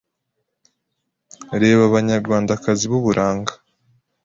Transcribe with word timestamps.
Reba 1.61 1.81
abanyarwandakazi 1.89 2.83
b’uburanga 2.91 3.53